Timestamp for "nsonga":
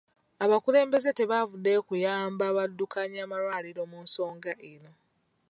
4.05-4.51